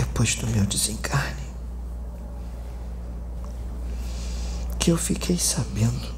[0.00, 1.42] depois do meu desencarne,
[4.78, 6.08] que eu fiquei sabendo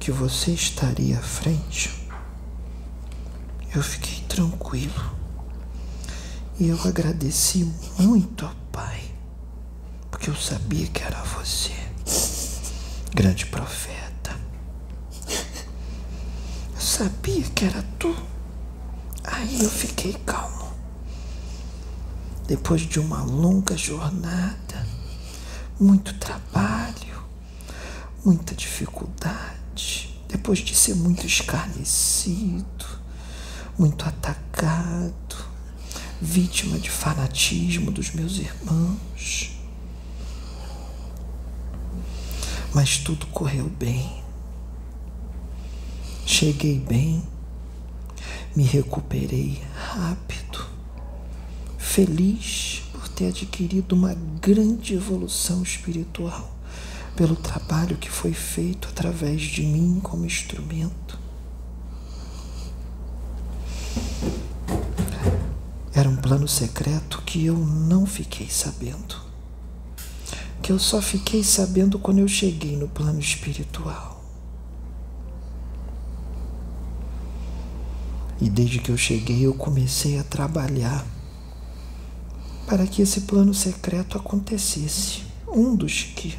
[0.00, 2.08] que você estaria à frente,
[3.74, 5.14] eu fiquei tranquilo
[6.58, 9.14] e eu agradeci muito ao Pai,
[10.10, 11.74] porque eu sabia que era você,
[13.14, 14.34] grande profeta.
[16.74, 18.14] Eu sabia que era tu.
[19.24, 20.55] Aí eu fiquei calmo.
[22.46, 24.86] Depois de uma longa jornada,
[25.80, 27.24] muito trabalho,
[28.24, 32.86] muita dificuldade, depois de ser muito escarnecido,
[33.76, 35.36] muito atacado,
[36.20, 39.50] vítima de fanatismo dos meus irmãos.
[42.72, 44.22] Mas tudo correu bem.
[46.24, 47.26] Cheguei bem,
[48.54, 50.45] me recuperei rápido,
[51.96, 56.54] feliz por ter adquirido uma grande evolução espiritual
[57.16, 61.18] pelo trabalho que foi feito através de mim como instrumento.
[65.94, 69.16] Era um plano secreto que eu não fiquei sabendo.
[70.60, 74.22] Que eu só fiquei sabendo quando eu cheguei no plano espiritual.
[78.38, 81.15] E desde que eu cheguei, eu comecei a trabalhar
[82.66, 85.24] para que esse plano secreto acontecesse.
[85.48, 86.36] Um dos que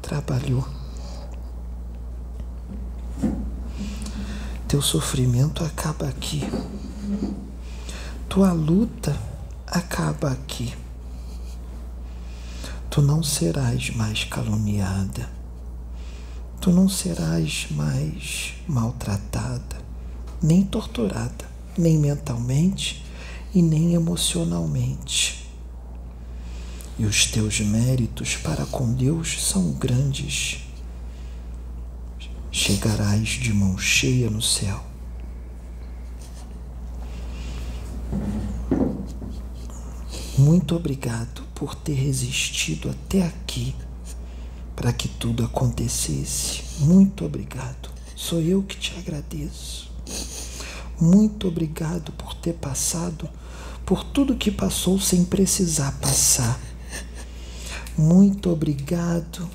[0.00, 0.66] trabalhou.
[4.68, 6.42] Teu sofrimento acaba aqui.
[8.28, 9.18] Tua luta
[9.66, 10.74] acaba aqui.
[12.90, 15.28] Tu não serás mais caluniada.
[16.60, 19.78] Tu não serás mais maltratada,
[20.40, 21.44] nem torturada,
[21.76, 23.01] nem mentalmente
[23.54, 25.48] e nem emocionalmente.
[26.98, 30.60] E os teus méritos para com Deus são grandes.
[32.50, 34.92] Chegarás de mão cheia no céu
[40.42, 43.74] Muito obrigado por ter resistido até aqui
[44.74, 46.62] para que tudo acontecesse.
[46.80, 47.90] Muito obrigado.
[48.16, 49.92] Sou eu que te agradeço.
[51.02, 53.28] Muito obrigado por ter passado
[53.84, 56.60] por tudo que passou sem precisar passar.
[57.98, 59.50] Muito obrigado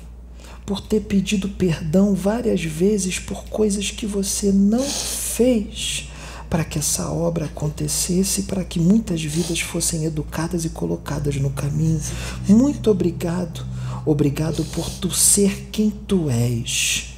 [0.66, 6.10] por ter pedido perdão várias vezes por coisas que você não fez
[6.50, 11.98] para que essa obra acontecesse, para que muitas vidas fossem educadas e colocadas no caminho.
[12.46, 13.64] Muito obrigado.
[14.04, 17.14] Obrigado por tu ser quem tu és.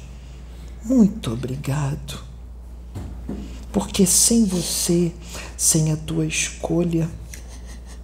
[0.85, 2.30] Muito obrigado.
[3.71, 5.11] Porque sem você,
[5.55, 7.09] sem a tua escolha,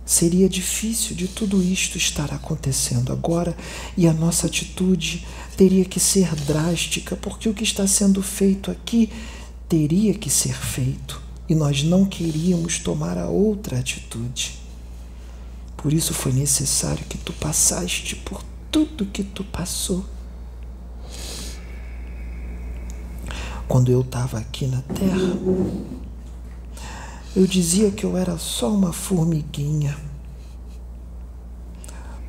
[0.06, 3.56] seria difícil de tudo isto estar acontecendo agora
[3.98, 9.10] e a nossa atitude teria que ser drástica, porque o que está sendo feito aqui
[9.68, 14.58] teria que ser feito e nós não queríamos tomar a outra atitude.
[15.76, 20.06] Por isso foi necessário que tu passaste por tudo que tu passou.
[23.68, 25.38] Quando eu estava aqui na terra,
[27.36, 29.98] eu dizia que eu era só uma formiguinha.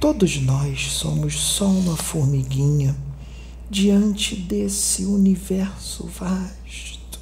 [0.00, 2.97] Todos nós somos só uma formiguinha
[3.71, 7.21] diante desse universo vasto,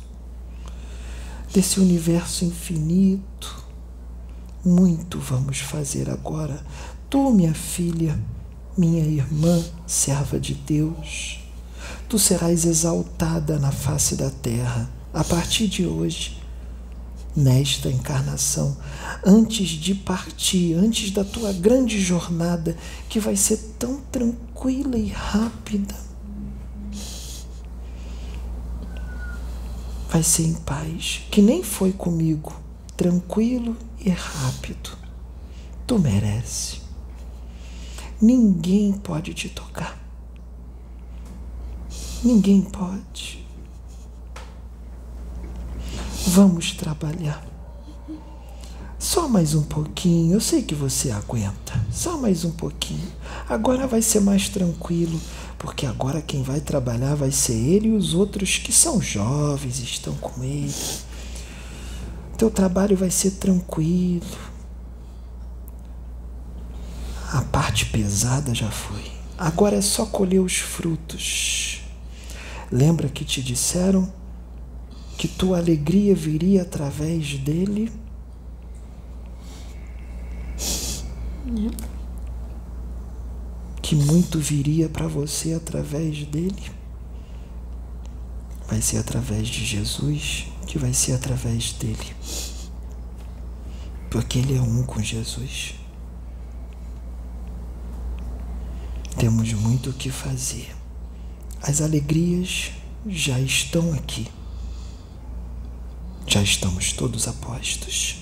[1.52, 3.64] desse universo infinito.
[4.64, 6.64] Muito vamos fazer agora.
[7.08, 8.18] Tu, minha filha,
[8.76, 11.45] minha irmã, serva de Deus,
[12.08, 16.40] tu serás exaltada na face da terra a partir de hoje,
[17.34, 18.76] nesta encarnação,
[19.24, 22.76] antes de partir, antes da tua grande jornada,
[23.08, 26.06] que vai ser tão tranquila e rápida
[30.16, 32.58] vai ser em paz, que nem foi comigo,
[32.96, 34.96] tranquilo e rápido.
[35.86, 36.80] Tu merece.
[38.18, 40.05] Ninguém pode te tocar.
[42.24, 43.44] Ninguém pode.
[46.28, 47.44] Vamos trabalhar.
[48.98, 50.34] Só mais um pouquinho.
[50.34, 51.80] Eu sei que você aguenta.
[51.92, 53.12] Só mais um pouquinho.
[53.48, 55.20] Agora vai ser mais tranquilo
[55.58, 60.14] porque agora quem vai trabalhar vai ser ele e os outros que são jovens, estão
[60.14, 60.72] com ele.
[62.36, 64.26] Teu trabalho vai ser tranquilo.
[67.32, 69.10] A parte pesada já foi.
[69.38, 71.82] Agora é só colher os frutos.
[72.70, 74.12] Lembra que te disseram
[75.16, 77.90] que tua alegria viria através dele?
[83.80, 86.70] Que muito viria para você através dele.
[88.68, 92.14] Vai ser através de Jesus, que vai ser através dele.
[94.10, 95.76] Porque ele é um com Jesus.
[99.16, 100.75] Temos muito o que fazer.
[101.66, 102.70] As alegrias
[103.08, 104.28] já estão aqui.
[106.24, 108.18] Já estamos todos apostos.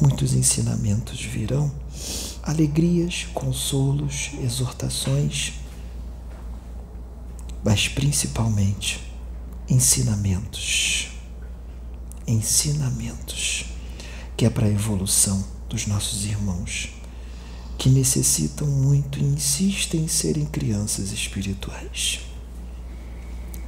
[0.00, 1.72] Muitos ensinamentos virão,
[2.42, 5.52] alegrias, consolos, exortações,
[7.62, 9.00] mas principalmente
[9.68, 11.06] ensinamentos.
[12.26, 13.66] Ensinamentos
[14.36, 16.95] que é para a evolução dos nossos irmãos
[17.78, 22.20] que necessitam muito e insistem em serem crianças espirituais.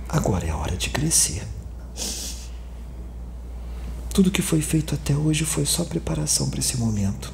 [0.08, 1.46] Agora é a hora de crescer.
[4.12, 7.32] Tudo que foi feito até hoje foi só preparação para esse momento.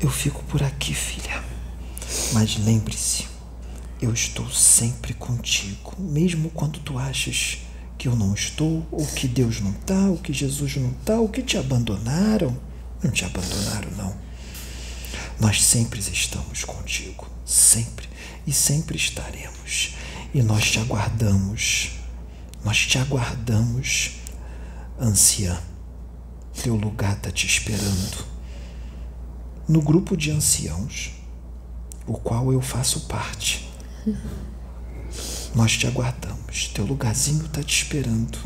[0.00, 1.42] Eu fico por aqui, filha.
[2.32, 3.26] Mas lembre-se,
[4.00, 7.58] eu estou sempre contigo, mesmo quando tu achas
[7.98, 11.28] que eu não estou, ou que Deus não está, ou que Jesus não está, ou
[11.28, 12.56] que te abandonaram.
[13.02, 14.16] Não te abandonaram, não.
[15.40, 18.08] Nós sempre estamos contigo, sempre
[18.46, 19.94] e sempre estaremos.
[20.32, 21.90] E nós te aguardamos,
[22.64, 24.12] nós te aguardamos,
[24.98, 25.60] anciã.
[26.62, 28.24] Teu lugar está te esperando.
[29.68, 31.12] No grupo de anciãos,
[32.06, 33.68] o qual eu faço parte.
[35.54, 38.38] Nós te aguardamos, teu lugarzinho está te esperando.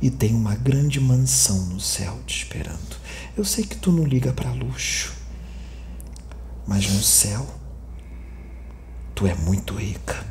[0.00, 2.96] E tem uma grande mansão no céu te esperando.
[3.38, 5.14] Eu sei que tu não liga para luxo,
[6.66, 7.46] mas no céu
[9.14, 10.26] tu é muito rica,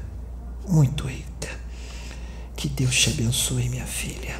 [0.68, 1.57] muito rica.
[2.57, 4.38] Que Deus te abençoe, minha filha.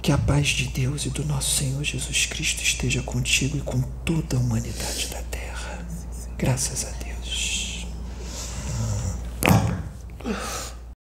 [0.00, 3.80] Que a paz de Deus e do nosso Senhor Jesus Cristo esteja contigo e com
[4.04, 5.84] toda a humanidade da terra.
[6.38, 7.88] Graças a Deus.